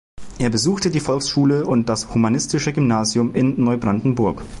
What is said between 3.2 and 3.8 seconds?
in